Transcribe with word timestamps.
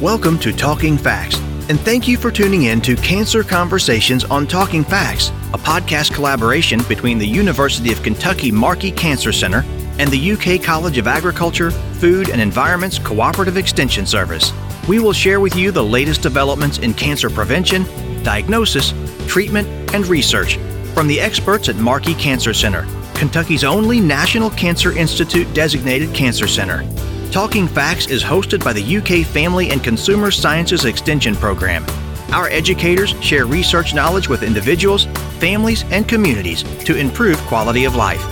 Welcome 0.00 0.40
to 0.40 0.52
Talking 0.52 0.98
Facts, 0.98 1.38
and 1.70 1.78
thank 1.78 2.08
you 2.08 2.18
for 2.18 2.32
tuning 2.32 2.64
in 2.64 2.80
to 2.80 2.96
Cancer 2.96 3.44
Conversations 3.44 4.24
on 4.24 4.44
Talking 4.44 4.82
Facts, 4.82 5.28
a 5.54 5.58
podcast 5.58 6.12
collaboration 6.12 6.82
between 6.88 7.16
the 7.16 7.26
University 7.26 7.92
of 7.92 8.02
Kentucky 8.02 8.50
Markey 8.50 8.90
Cancer 8.90 9.32
Center 9.32 9.64
and 10.00 10.10
the 10.10 10.32
UK 10.32 10.60
College 10.60 10.98
of 10.98 11.06
Agriculture, 11.06 11.70
Food 11.70 12.28
and 12.28 12.40
Environment's 12.40 12.98
Cooperative 12.98 13.56
Extension 13.56 14.04
Service. 14.04 14.52
We 14.88 14.98
will 14.98 15.12
share 15.12 15.38
with 15.38 15.54
you 15.54 15.70
the 15.70 15.84
latest 15.84 16.22
developments 16.22 16.78
in 16.78 16.92
cancer 16.92 17.30
prevention, 17.30 17.84
diagnosis, 18.24 18.92
treatment, 19.28 19.68
and 19.94 20.04
research 20.08 20.56
from 20.92 21.06
the 21.06 21.20
experts 21.20 21.68
at 21.68 21.76
Markey 21.76 22.14
Cancer 22.14 22.52
Center, 22.52 22.84
Kentucky's 23.14 23.62
only 23.62 24.00
National 24.00 24.50
Cancer 24.50 24.90
Institute 24.98 25.54
designated 25.54 26.12
cancer 26.12 26.48
center. 26.48 26.82
Talking 27.34 27.66
Facts 27.66 28.06
is 28.06 28.22
hosted 28.22 28.62
by 28.62 28.72
the 28.72 28.96
UK 28.98 29.26
Family 29.26 29.70
and 29.70 29.82
Consumer 29.82 30.30
Sciences 30.30 30.84
Extension 30.84 31.34
Program. 31.34 31.84
Our 32.32 32.48
educators 32.48 33.10
share 33.20 33.44
research 33.44 33.92
knowledge 33.92 34.28
with 34.28 34.44
individuals, 34.44 35.06
families, 35.40 35.82
and 35.90 36.08
communities 36.08 36.62
to 36.84 36.96
improve 36.96 37.36
quality 37.48 37.86
of 37.86 37.96
life. 37.96 38.22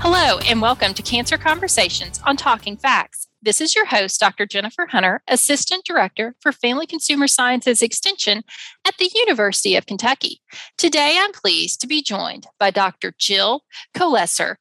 Hello, 0.00 0.38
and 0.38 0.60
welcome 0.60 0.92
to 0.92 1.02
Cancer 1.02 1.38
Conversations 1.38 2.20
on 2.26 2.36
Talking 2.36 2.76
Facts. 2.76 3.28
This 3.44 3.60
is 3.60 3.74
your 3.74 3.84
host, 3.84 4.18
Dr. 4.18 4.46
Jennifer 4.46 4.86
Hunter, 4.86 5.22
Assistant 5.28 5.84
Director 5.84 6.34
for 6.40 6.50
Family 6.50 6.86
Consumer 6.86 7.28
Sciences 7.28 7.82
Extension 7.82 8.42
at 8.86 8.94
the 8.98 9.10
University 9.14 9.76
of 9.76 9.84
Kentucky. 9.84 10.40
Today, 10.78 11.18
I'm 11.20 11.32
pleased 11.32 11.80
to 11.82 11.86
be 11.86 12.02
joined 12.02 12.46
by 12.58 12.70
Dr. 12.70 13.12
Jill 13.18 13.64
Kolesar, 13.94 14.56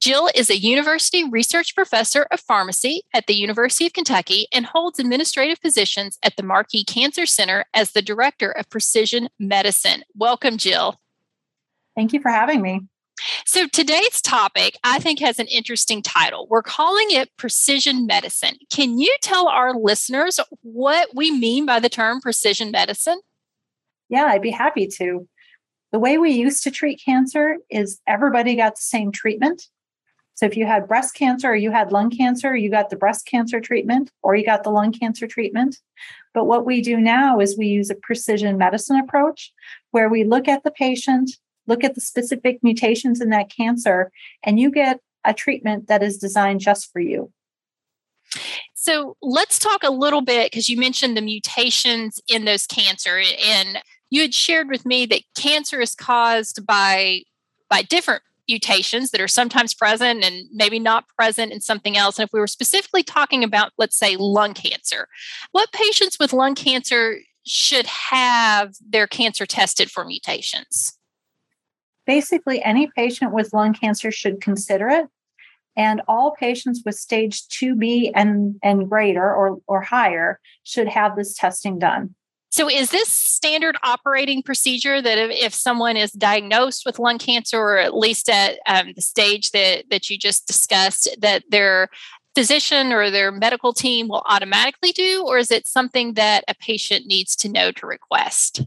Jill 0.00 0.30
is 0.32 0.48
a 0.48 0.56
university 0.56 1.28
research 1.28 1.74
professor 1.74 2.28
of 2.30 2.38
pharmacy 2.38 3.02
at 3.12 3.26
the 3.26 3.34
University 3.34 3.84
of 3.84 3.92
Kentucky 3.92 4.46
and 4.52 4.64
holds 4.64 5.00
administrative 5.00 5.60
positions 5.60 6.18
at 6.22 6.36
the 6.36 6.44
Markey 6.44 6.84
Cancer 6.84 7.26
Center 7.26 7.64
as 7.74 7.90
the 7.90 8.02
director 8.02 8.52
of 8.52 8.70
precision 8.70 9.28
medicine. 9.40 10.04
Welcome, 10.14 10.56
Jill. 10.56 11.00
Thank 11.96 12.12
you 12.12 12.20
for 12.20 12.30
having 12.30 12.62
me. 12.62 12.82
So, 13.44 13.66
today's 13.66 14.22
topic 14.22 14.78
I 14.84 15.00
think 15.00 15.18
has 15.18 15.40
an 15.40 15.48
interesting 15.48 16.02
title. 16.02 16.46
We're 16.48 16.62
calling 16.62 17.08
it 17.10 17.36
precision 17.36 18.06
medicine. 18.06 18.58
Can 18.72 19.00
you 19.00 19.12
tell 19.20 19.48
our 19.48 19.74
listeners 19.74 20.38
what 20.62 21.08
we 21.12 21.32
mean 21.32 21.66
by 21.66 21.80
the 21.80 21.88
term 21.88 22.20
precision 22.20 22.70
medicine? 22.70 23.20
Yeah, 24.08 24.26
I'd 24.26 24.42
be 24.42 24.52
happy 24.52 24.86
to. 24.98 25.26
The 25.90 25.98
way 25.98 26.18
we 26.18 26.30
used 26.30 26.62
to 26.62 26.70
treat 26.70 27.02
cancer 27.04 27.56
is 27.68 28.00
everybody 28.06 28.54
got 28.54 28.76
the 28.76 28.82
same 28.82 29.10
treatment 29.10 29.64
so 30.38 30.46
if 30.46 30.56
you 30.56 30.66
had 30.66 30.86
breast 30.86 31.16
cancer 31.16 31.48
or 31.48 31.56
you 31.56 31.72
had 31.72 31.90
lung 31.90 32.10
cancer, 32.10 32.54
you 32.54 32.70
got 32.70 32.90
the 32.90 32.96
breast 32.96 33.26
cancer 33.26 33.58
treatment 33.60 34.12
or 34.22 34.36
you 34.36 34.46
got 34.46 34.62
the 34.62 34.70
lung 34.70 34.92
cancer 34.92 35.26
treatment. 35.26 35.78
But 36.32 36.44
what 36.44 36.64
we 36.64 36.80
do 36.80 36.96
now 36.96 37.40
is 37.40 37.58
we 37.58 37.66
use 37.66 37.90
a 37.90 37.96
precision 37.96 38.56
medicine 38.56 39.00
approach 39.00 39.52
where 39.90 40.08
we 40.08 40.22
look 40.22 40.46
at 40.46 40.62
the 40.62 40.70
patient, 40.70 41.32
look 41.66 41.82
at 41.82 41.96
the 41.96 42.00
specific 42.00 42.60
mutations 42.62 43.20
in 43.20 43.30
that 43.30 43.50
cancer, 43.50 44.12
and 44.44 44.60
you 44.60 44.70
get 44.70 45.00
a 45.24 45.34
treatment 45.34 45.88
that 45.88 46.04
is 46.04 46.18
designed 46.18 46.60
just 46.60 46.92
for 46.92 47.00
you. 47.00 47.32
So 48.74 49.16
let's 49.20 49.58
talk 49.58 49.82
a 49.82 49.90
little 49.90 50.20
bit 50.20 50.52
because 50.52 50.68
you 50.68 50.78
mentioned 50.78 51.16
the 51.16 51.20
mutations 51.20 52.20
in 52.28 52.44
those 52.44 52.64
cancer 52.64 53.20
and 53.44 53.82
you 54.08 54.22
had 54.22 54.34
shared 54.34 54.68
with 54.68 54.86
me 54.86 55.04
that 55.06 55.22
cancer 55.34 55.80
is 55.80 55.96
caused 55.96 56.64
by 56.64 57.22
by 57.68 57.82
different 57.82 58.22
mutations 58.48 59.10
that 59.10 59.20
are 59.20 59.28
sometimes 59.28 59.74
present 59.74 60.24
and 60.24 60.46
maybe 60.52 60.78
not 60.78 61.04
present 61.16 61.52
in 61.52 61.60
something 61.60 61.96
else. 61.96 62.18
And 62.18 62.26
if 62.26 62.32
we 62.32 62.40
were 62.40 62.46
specifically 62.46 63.02
talking 63.02 63.44
about, 63.44 63.72
let's 63.78 63.96
say, 63.96 64.16
lung 64.16 64.54
cancer, 64.54 65.08
what 65.52 65.70
patients 65.72 66.18
with 66.18 66.32
lung 66.32 66.54
cancer 66.54 67.18
should 67.46 67.86
have 67.86 68.74
their 68.86 69.06
cancer 69.06 69.46
tested 69.46 69.90
for 69.90 70.04
mutations? 70.04 70.94
Basically, 72.06 72.62
any 72.62 72.90
patient 72.96 73.32
with 73.32 73.52
lung 73.52 73.74
cancer 73.74 74.10
should 74.10 74.40
consider 74.40 74.88
it. 74.88 75.06
And 75.76 76.02
all 76.08 76.34
patients 76.34 76.82
with 76.84 76.96
stage 76.96 77.46
2B 77.48 78.10
and, 78.14 78.56
and 78.64 78.88
greater 78.88 79.22
or, 79.22 79.58
or 79.68 79.80
higher 79.80 80.40
should 80.64 80.88
have 80.88 81.14
this 81.14 81.34
testing 81.34 81.78
done. 81.78 82.16
So, 82.50 82.68
is 82.68 82.90
this 82.90 83.08
standard 83.08 83.76
operating 83.84 84.42
procedure 84.42 85.02
that 85.02 85.18
if, 85.18 85.30
if, 85.30 85.54
someone 85.54 85.96
is 85.96 86.12
diagnosed 86.12 86.84
with 86.86 86.98
lung 86.98 87.18
cancer, 87.18 87.58
or 87.58 87.78
at 87.78 87.94
least 87.94 88.30
at 88.30 88.58
um, 88.66 88.92
the 88.94 89.02
stage 89.02 89.50
that 89.50 89.84
that 89.90 90.08
you 90.08 90.16
just 90.16 90.46
discussed, 90.46 91.08
that 91.20 91.44
their 91.50 91.88
physician 92.34 92.92
or 92.92 93.10
their 93.10 93.30
medical 93.32 93.72
team 93.72 94.08
will 94.08 94.22
automatically 94.26 94.92
do, 94.92 95.24
or 95.26 95.38
is 95.38 95.50
it 95.50 95.66
something 95.66 96.14
that 96.14 96.44
a 96.48 96.54
patient 96.54 97.06
needs 97.06 97.36
to 97.36 97.48
know 97.48 97.70
to 97.72 97.86
request? 97.86 98.62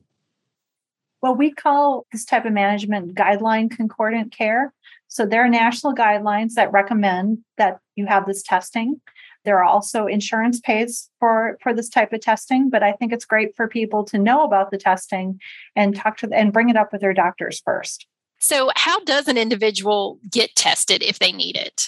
Well, 1.21 1.35
we 1.35 1.51
call 1.51 2.05
this 2.11 2.25
type 2.25 2.45
of 2.45 2.53
management 2.53 3.15
guideline 3.15 3.69
concordant 3.69 4.31
care. 4.31 4.73
So 5.07 5.25
there 5.25 5.43
are 5.43 5.49
national 5.49 5.93
guidelines 5.93 6.53
that 6.53 6.71
recommend 6.71 7.39
that 7.57 7.79
you 7.95 8.07
have 8.07 8.25
this 8.25 8.41
testing. 8.41 9.01
There 9.43 9.57
are 9.57 9.63
also 9.63 10.05
insurance 10.05 10.59
pays 10.59 11.09
for 11.19 11.57
for 11.61 11.73
this 11.73 11.89
type 11.89 12.13
of 12.13 12.21
testing, 12.21 12.69
but 12.69 12.83
I 12.83 12.91
think 12.93 13.11
it's 13.11 13.25
great 13.25 13.55
for 13.55 13.67
people 13.67 14.03
to 14.05 14.17
know 14.17 14.43
about 14.43 14.71
the 14.71 14.77
testing 14.77 15.39
and 15.75 15.95
talk 15.95 16.17
to 16.17 16.29
and 16.31 16.53
bring 16.53 16.69
it 16.69 16.77
up 16.77 16.91
with 16.91 17.01
their 17.01 17.13
doctors 17.13 17.61
first. 17.65 18.07
So, 18.39 18.71
how 18.75 18.99
does 19.03 19.27
an 19.27 19.37
individual 19.37 20.19
get 20.29 20.55
tested 20.55 21.03
if 21.03 21.19
they 21.19 21.31
need 21.31 21.55
it? 21.55 21.85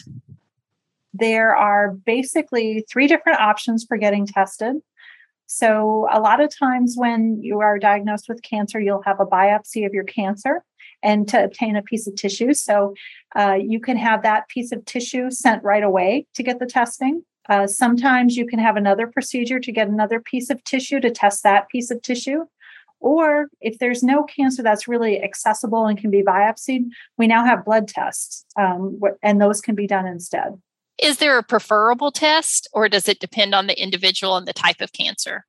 There 1.12 1.56
are 1.56 1.92
basically 1.92 2.86
three 2.90 3.08
different 3.08 3.40
options 3.40 3.84
for 3.84 3.98
getting 3.98 4.28
tested. 4.28 4.76
So, 5.48 6.08
a 6.12 6.20
lot 6.20 6.42
of 6.42 6.56
times 6.56 6.94
when 6.96 7.42
you 7.42 7.60
are 7.60 7.80
diagnosed 7.80 8.30
with 8.30 8.44
cancer, 8.44 8.80
you'll 8.80 9.02
have 9.02 9.20
a 9.20 9.26
biopsy 9.26 9.84
of 9.86 9.94
your 9.94 10.04
cancer 10.04 10.64
and 11.02 11.28
to 11.28 11.44
obtain 11.44 11.76
a 11.76 11.82
piece 11.82 12.08
of 12.08 12.16
tissue. 12.16 12.54
So, 12.54 12.94
uh, 13.36 13.58
you 13.60 13.80
can 13.80 13.98
have 13.98 14.22
that 14.22 14.48
piece 14.48 14.72
of 14.72 14.86
tissue 14.86 15.32
sent 15.32 15.64
right 15.64 15.84
away 15.84 16.28
to 16.36 16.44
get 16.44 16.60
the 16.60 16.68
testing. 16.68 17.24
Uh, 17.50 17.68
sometimes 17.68 18.38
you 18.38 18.46
can 18.46 18.60
have 18.60 18.78
another 18.78 19.08
procedure 19.08 19.60
to 19.60 19.72
get 19.72 19.88
another 19.88 20.20
piece 20.20 20.50
of 20.50 20.64
tissue 20.64 21.00
to 21.00 21.12
test 21.12 21.44
that 21.44 21.70
piece 21.70 21.92
of 21.92 22.02
tissue. 22.02 22.46
Or 23.00 23.50
if 23.60 23.80
there's 23.80 24.02
no 24.02 24.24
cancer 24.24 24.64
that's 24.64 24.88
really 24.88 25.22
accessible 25.22 25.86
and 25.88 25.98
can 25.98 26.10
be 26.10 26.24
biopsied, 26.24 26.86
we 27.18 27.28
now 27.28 27.44
have 27.46 27.66
blood 27.66 27.90
tests, 27.90 28.46
um, 28.58 29.00
and 29.22 29.42
those 29.42 29.60
can 29.60 29.76
be 29.76 29.88
done 29.88 30.08
instead. 30.08 30.54
Is 30.98 31.18
there 31.18 31.38
a 31.38 31.44
preferable 31.44 32.12
test, 32.12 32.70
or 32.72 32.88
does 32.88 33.10
it 33.10 33.20
depend 33.20 33.54
on 33.54 33.68
the 33.68 33.82
individual 33.82 34.38
and 34.38 34.48
the 34.48 34.54
type 34.54 34.80
of 34.80 34.94
cancer? 34.94 35.46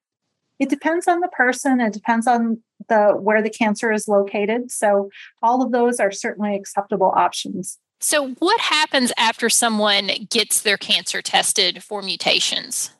It 0.59 0.69
depends 0.69 1.07
on 1.07 1.21
the 1.21 1.29
person. 1.29 1.81
It 1.81 1.93
depends 1.93 2.27
on 2.27 2.61
the 2.89 3.13
where 3.13 3.43
the 3.43 3.51
cancer 3.51 3.93
is 3.93 4.09
located. 4.09 4.71
So 4.71 5.11
all 5.43 5.63
of 5.63 5.71
those 5.71 6.01
are 6.01 6.11
certainly 6.11 6.57
acceptable 6.57 7.13
options. 7.15 7.79
So, 8.05 8.33
what 8.33 8.61
happens 8.61 9.15
after 9.17 9.49
someone 9.49 10.11
gets 10.29 10.61
their 10.61 10.77
cancer 10.77 11.23
tested 11.23 11.83
for 11.83 12.03
mutations? 12.03 12.91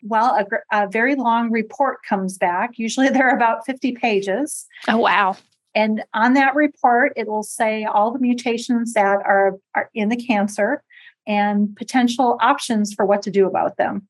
Well, 0.00 0.46
a, 0.72 0.84
a, 0.84 0.88
very 0.88 1.16
long 1.16 1.50
report 1.50 2.04
comes 2.08 2.38
back. 2.38 2.78
Usually, 2.78 3.08
there 3.08 3.28
are 3.28 3.34
about 3.34 3.66
50 3.66 3.96
pages. 3.96 4.64
Oh, 4.86 4.98
wow. 4.98 5.36
And 5.74 6.04
on 6.14 6.34
that 6.34 6.54
report, 6.54 7.14
it 7.16 7.26
will 7.26 7.42
say 7.42 7.84
all 7.84 8.12
the 8.12 8.20
mutations 8.20 8.92
that 8.92 9.18
are, 9.24 9.58
are 9.74 9.90
in 9.92 10.08
the 10.08 10.16
cancer 10.16 10.84
and 11.26 11.74
potential 11.74 12.38
options 12.40 12.94
for 12.94 13.04
what 13.04 13.22
to 13.22 13.32
do 13.32 13.44
about 13.44 13.76
them. 13.76 14.06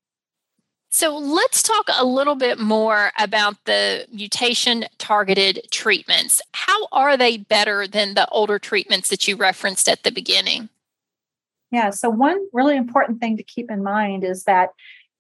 So 0.91 1.17
let's 1.17 1.63
talk 1.63 1.89
a 1.97 2.05
little 2.05 2.35
bit 2.35 2.59
more 2.59 3.13
about 3.19 3.63
the 3.67 4.07
mutation 4.11 4.87
targeted 4.97 5.61
treatments. 5.71 6.41
How 6.53 6.89
are 6.93 7.17
they 7.17 7.37
better 7.37 7.87
than 7.87 8.15
the 8.15 8.29
older 8.31 8.59
treatments 8.59 9.11
that 9.11 9.29
you 9.29 9.37
referenced 9.37 9.89
at 9.89 10.03
the 10.03 10.11
beginning? 10.11 10.71
Yeah, 11.71 11.91
so 11.91 12.09
one 12.09 12.39
really 12.55 12.77
important 12.77 13.21
thing 13.21 13.37
to 13.37 13.43
keep 13.43 13.71
in 13.71 13.83
mind 13.83 14.25
is 14.25 14.45
that 14.45 14.71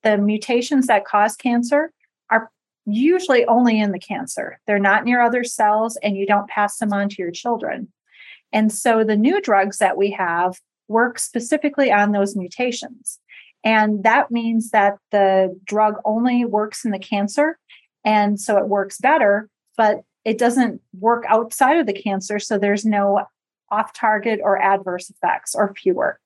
the 0.02 0.16
mutations 0.16 0.86
that 0.86 1.04
cause 1.04 1.36
cancer 1.36 1.92
are 2.30 2.50
usually 2.86 3.44
only 3.44 3.78
in 3.78 3.92
the 3.92 3.98
cancer. 3.98 4.58
They're 4.66 4.78
not 4.78 5.04
near 5.04 5.20
other 5.20 5.44
cells, 5.44 5.98
and 6.02 6.16
you 6.16 6.26
don't 6.26 6.48
pass 6.48 6.78
them 6.78 6.94
on 6.94 7.10
to 7.10 7.16
your 7.18 7.30
children. 7.30 7.92
And 8.52 8.72
so 8.72 9.04
the 9.04 9.16
new 9.16 9.42
drugs 9.42 9.76
that 9.78 9.98
we 9.98 10.12
have 10.12 10.58
work 10.88 11.18
specifically 11.18 11.92
on 11.92 12.12
those 12.12 12.34
mutations. 12.34 13.18
And 13.64 14.04
that 14.04 14.30
means 14.30 14.70
that 14.70 14.98
the 15.10 15.58
drug 15.64 15.96
only 16.04 16.44
works 16.44 16.84
in 16.84 16.90
the 16.90 16.98
cancer. 16.98 17.58
And 18.04 18.40
so 18.40 18.56
it 18.56 18.68
works 18.68 18.98
better, 18.98 19.48
but 19.76 20.02
it 20.24 20.38
doesn't 20.38 20.80
work 20.98 21.24
outside 21.28 21.78
of 21.78 21.86
the 21.86 21.92
cancer. 21.92 22.38
So 22.38 22.58
there's 22.58 22.84
no 22.84 23.26
off 23.70 23.92
target 23.92 24.40
or 24.42 24.60
adverse 24.60 25.10
effects 25.10 25.54
or 25.54 25.74
fewer. 25.74 26.18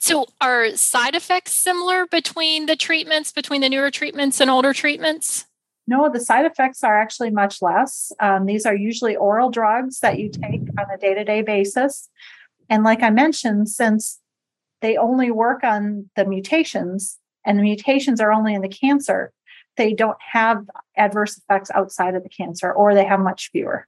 So, 0.00 0.26
are 0.40 0.76
side 0.76 1.16
effects 1.16 1.52
similar 1.52 2.06
between 2.06 2.66
the 2.66 2.76
treatments, 2.76 3.32
between 3.32 3.62
the 3.62 3.68
newer 3.68 3.90
treatments 3.90 4.40
and 4.40 4.48
older 4.48 4.72
treatments? 4.72 5.46
No, 5.88 6.08
the 6.08 6.20
side 6.20 6.44
effects 6.44 6.84
are 6.84 7.00
actually 7.00 7.30
much 7.30 7.60
less. 7.60 8.12
Um, 8.20 8.46
these 8.46 8.64
are 8.64 8.76
usually 8.76 9.16
oral 9.16 9.50
drugs 9.50 10.00
that 10.00 10.18
you 10.18 10.30
take 10.30 10.60
on 10.78 10.86
a 10.94 10.98
day 10.98 11.14
to 11.14 11.24
day 11.24 11.42
basis. 11.42 12.08
And 12.70 12.84
like 12.84 13.02
I 13.02 13.10
mentioned, 13.10 13.70
since 13.70 14.20
they 14.80 14.96
only 14.96 15.30
work 15.30 15.64
on 15.64 16.10
the 16.16 16.24
mutations 16.24 17.18
and 17.44 17.58
the 17.58 17.62
mutations 17.62 18.20
are 18.20 18.32
only 18.32 18.54
in 18.54 18.62
the 18.62 18.68
cancer, 18.68 19.32
they 19.76 19.94
don't 19.94 20.18
have 20.32 20.64
adverse 20.96 21.38
effects 21.38 21.70
outside 21.74 22.14
of 22.14 22.22
the 22.22 22.28
cancer, 22.28 22.70
or 22.70 22.94
they 22.94 23.04
have 23.04 23.20
much 23.20 23.50
fewer. 23.50 23.86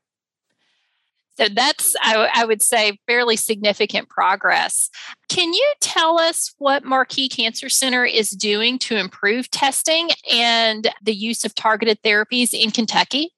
So 1.37 1.49
that's, 1.49 1.95
I, 2.03 2.29
I, 2.35 2.45
would 2.45 2.61
say, 2.61 2.99
fairly 3.07 3.37
significant 3.37 4.09
progress. 4.09 4.91
Can 5.29 5.55
you 5.55 5.73
tell 5.81 6.19
us 6.19 6.55
what 6.59 6.85
Markey 6.85 7.29
Cancer 7.29 7.69
Center 7.69 8.05
is 8.05 8.31
doing 8.31 8.79
to 8.81 8.97
improve 8.97 9.51
testing 9.51 10.11
and 10.31 10.91
the 11.03 11.15
use 11.15 11.45
of 11.45 11.55
targeted 11.55 12.03
therapies 12.03 12.53
in 12.53 12.71
Kentucky? 12.71 13.33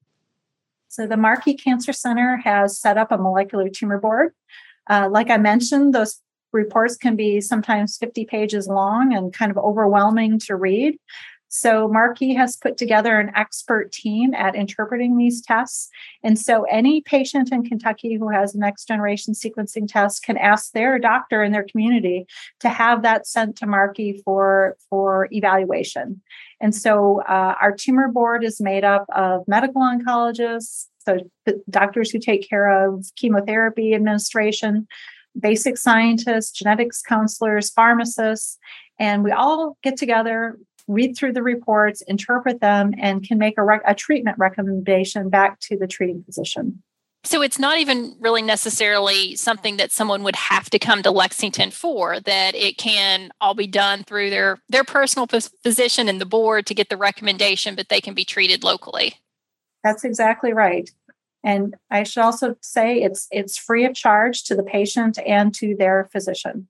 So, 0.88 1.06
the 1.06 1.16
Markey 1.16 1.54
Cancer 1.54 1.92
Center 1.92 2.38
has 2.38 2.78
set 2.78 2.98
up 2.98 3.12
a 3.12 3.18
molecular 3.18 3.68
tumor 3.68 3.98
board. 3.98 4.32
Uh, 4.90 5.08
like 5.10 5.30
I 5.30 5.36
mentioned, 5.36 5.94
those 5.94 6.20
reports 6.52 6.96
can 6.96 7.16
be 7.16 7.40
sometimes 7.40 7.96
50 7.96 8.24
pages 8.26 8.68
long 8.68 9.14
and 9.14 9.32
kind 9.32 9.50
of 9.50 9.58
overwhelming 9.58 10.38
to 10.40 10.56
read. 10.56 10.96
So 11.54 11.86
Markey 11.86 12.32
has 12.32 12.56
put 12.56 12.78
together 12.78 13.20
an 13.20 13.30
expert 13.36 13.92
team 13.92 14.32
at 14.32 14.56
interpreting 14.56 15.18
these 15.18 15.42
tests. 15.42 15.90
And 16.24 16.38
so 16.38 16.62
any 16.62 17.02
patient 17.02 17.52
in 17.52 17.62
Kentucky 17.62 18.14
who 18.14 18.30
has 18.30 18.54
a 18.54 18.58
next 18.58 18.88
generation 18.88 19.34
sequencing 19.34 19.86
test 19.86 20.22
can 20.22 20.38
ask 20.38 20.72
their 20.72 20.98
doctor 20.98 21.42
in 21.42 21.52
their 21.52 21.64
community 21.64 22.24
to 22.60 22.70
have 22.70 23.02
that 23.02 23.26
sent 23.26 23.56
to 23.56 23.66
Markey 23.66 24.22
for, 24.24 24.78
for 24.88 25.28
evaluation. 25.30 26.22
And 26.58 26.74
so 26.74 27.20
uh, 27.28 27.54
our 27.60 27.76
tumor 27.76 28.08
board 28.08 28.44
is 28.44 28.58
made 28.58 28.82
up 28.82 29.04
of 29.14 29.46
medical 29.46 29.82
oncologists, 29.82 30.86
so 31.04 31.18
doctors 31.68 32.10
who 32.10 32.18
take 32.18 32.48
care 32.48 32.86
of 32.86 33.04
chemotherapy 33.16 33.92
administration, 33.94 34.86
basic 35.38 35.78
scientists, 35.78 36.50
genetics 36.50 37.02
counselors, 37.02 37.70
pharmacists, 37.70 38.58
and 38.98 39.24
we 39.24 39.30
all 39.30 39.76
get 39.82 39.96
together, 39.96 40.58
read 40.88 41.16
through 41.16 41.32
the 41.32 41.42
reports, 41.42 42.02
interpret 42.02 42.60
them, 42.60 42.92
and 42.98 43.26
can 43.26 43.38
make 43.38 43.58
a, 43.58 43.62
rec- 43.62 43.82
a 43.86 43.94
treatment 43.94 44.38
recommendation 44.38 45.28
back 45.28 45.58
to 45.60 45.76
the 45.76 45.86
treating 45.86 46.22
physician. 46.24 46.82
So 47.24 47.40
it's 47.40 47.58
not 47.58 47.78
even 47.78 48.16
really 48.18 48.42
necessarily 48.42 49.36
something 49.36 49.76
that 49.76 49.92
someone 49.92 50.24
would 50.24 50.34
have 50.34 50.68
to 50.70 50.78
come 50.78 51.02
to 51.04 51.10
Lexington 51.12 51.70
for 51.70 52.18
that 52.20 52.54
it 52.56 52.78
can 52.78 53.30
all 53.40 53.54
be 53.54 53.68
done 53.68 54.02
through 54.02 54.30
their 54.30 54.58
their 54.68 54.82
personal 54.82 55.28
physician 55.28 56.08
and 56.08 56.20
the 56.20 56.26
board 56.26 56.66
to 56.66 56.74
get 56.74 56.88
the 56.88 56.96
recommendation 56.96 57.76
but 57.76 57.88
they 57.90 58.00
can 58.00 58.14
be 58.14 58.24
treated 58.24 58.64
locally. 58.64 59.14
That's 59.84 60.04
exactly 60.04 60.52
right. 60.52 60.90
And 61.44 61.74
I 61.90 62.04
should 62.04 62.22
also 62.22 62.56
say 62.60 63.02
it's 63.02 63.26
it's 63.30 63.58
free 63.58 63.84
of 63.84 63.94
charge 63.94 64.44
to 64.44 64.54
the 64.54 64.62
patient 64.62 65.18
and 65.26 65.52
to 65.54 65.74
their 65.76 66.08
physician. 66.12 66.68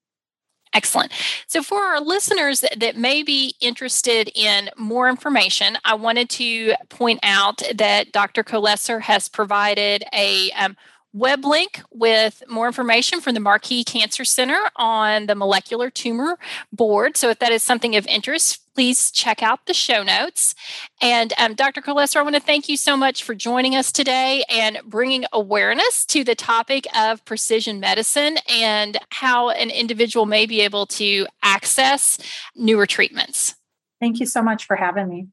Excellent. 0.75 1.13
So, 1.49 1.63
for 1.63 1.83
our 1.83 2.01
listeners 2.01 2.61
that, 2.61 2.81
that, 2.81 2.97
may 2.97 3.23
be 3.23 3.55
interested 3.61 4.31
in 4.35 4.71
more 4.79 5.09
information, 5.09 5.77
I 5.85 5.95
wanted 5.95 6.31
to 6.31 6.75
point 6.89 7.21
out 7.23 7.63
that 7.75 8.13
Dr. 8.13 8.43
Kolesar 8.43 9.03
has 9.03 9.29
provided 9.29 10.03
a 10.15 10.51
um, 10.53 10.77
web 11.13 11.45
link 11.45 11.83
with 11.91 12.43
more 12.49 12.67
information 12.67 13.21
from 13.21 13.35
the 13.35 13.41
Markey 13.41 13.85
Cancer 13.85 14.25
Center 14.25 14.59
on 14.77 15.27
the 15.27 15.35
molecular 15.35 15.91
tumor 15.91 16.39
board. 16.73 17.17
So, 17.17 17.31
if 17.31 17.39
that 17.41 17.53
is 17.53 17.63
something 17.63 17.97
of 17.97 18.07
interest, 18.07 18.63
please 18.75 19.11
check 19.11 19.43
out 19.43 19.67
the 19.67 19.75
show 19.75 20.03
notes. 20.03 20.55
And 21.01 21.33
um, 21.39 21.55
Dr. 21.55 21.81
Kolesar, 21.81 22.17
I 22.17 22.23
want 22.23 22.37
to 22.37 22.41
thank 22.41 22.69
you 22.69 22.77
so 22.77 22.97
much 22.97 23.23
for 23.23 23.35
joining 23.35 23.77
us 23.77 23.93
today 23.93 24.45
and 24.49 24.79
bringing 24.87 25.25
awareness 25.33 26.05
to 26.07 26.25
the 26.25 26.35
topic 26.35 26.87
of 26.97 27.25
precision 27.25 27.81
medicine 27.81 28.39
and 28.49 28.99
how 29.11 29.51
an 29.51 29.71
individual 29.71 30.27
may 30.27 30.47
be 30.47 30.61
able 30.61 30.87
to 30.87 31.27
access 31.43 32.19
newer 32.55 32.87
treatments. 32.87 33.55
Thank 34.01 34.21
you 34.21 34.27
so 34.27 34.43
much 34.43 34.67
for 34.67 34.77
having 34.77 35.09
me. 35.09 35.29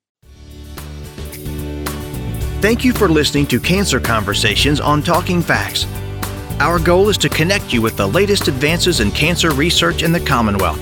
Thank 2.62 2.84
you 2.84 2.92
for 2.92 3.08
listening 3.08 3.48
to 3.48 3.60
Cancer 3.60 4.02
Conversations 4.02 4.82
on 4.82 5.02
Talking 5.02 5.42
Facts. 5.42 5.88
Our 6.60 6.78
goal 6.78 7.08
is 7.08 7.18
to 7.20 7.30
connect 7.30 7.72
you 7.72 7.82
with 7.82 7.96
the 7.96 8.06
latest 8.06 8.50
advances 8.50 9.00
in 9.00 9.12
cancer 9.12 9.52
research 9.52 10.04
in 10.04 10.12
the 10.12 10.20
Commonwealth. 10.20 10.82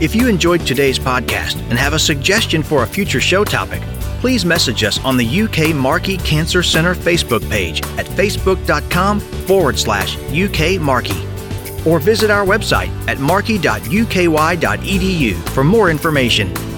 If 0.00 0.14
you 0.14 0.28
enjoyed 0.28 0.64
today's 0.64 1.00
podcast 1.00 1.58
and 1.68 1.76
have 1.80 1.94
a 1.94 1.98
suggestion 1.98 2.62
for 2.62 2.84
a 2.84 2.86
future 2.86 3.20
show 3.20 3.42
topic, 3.42 3.82
please 4.20 4.44
message 4.44 4.84
us 4.84 5.04
on 5.04 5.16
the 5.16 5.42
UK 5.42 5.74
Markey 5.74 6.16
Cancer 6.18 6.62
Center 6.62 6.94
Facebook 6.94 7.42
page 7.50 7.82
at 7.98 8.06
facebook.com 8.06 9.18
forward 9.18 9.80
slash 9.80 10.16
UK 10.28 10.80
Markey 10.80 11.26
or 11.84 11.98
visit 11.98 12.30
our 12.30 12.46
website 12.46 12.90
at 13.08 13.18
markey.uky.edu 13.18 13.88
for 15.48 15.64
more 15.64 15.90
information. 15.90 16.69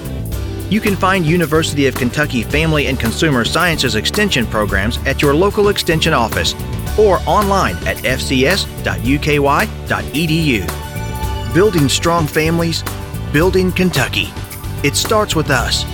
You 0.72 0.80
can 0.80 0.96
find 0.96 1.26
University 1.26 1.86
of 1.86 1.94
Kentucky 1.94 2.42
Family 2.42 2.86
and 2.86 2.98
Consumer 2.98 3.44
Sciences 3.44 3.94
Extension 3.94 4.46
programs 4.46 4.96
at 5.04 5.20
your 5.20 5.34
local 5.34 5.68
Extension 5.68 6.14
office 6.14 6.54
or 6.98 7.18
online 7.26 7.76
at 7.86 7.98
fcs.uky.edu. 7.98 8.64
Building 11.52 11.90
strong 11.90 12.26
families, 12.26 12.82
building 13.34 13.70
Kentucky. 13.70 14.32
It 14.82 14.96
starts 14.96 15.36
with 15.36 15.50
us. 15.50 15.84